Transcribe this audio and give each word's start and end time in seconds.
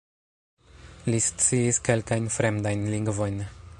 Li 1.11 1.19
sciis 1.25 1.81
kelkajn 1.89 2.33
fremdajn 2.37 2.89
lingvojn. 2.95 3.39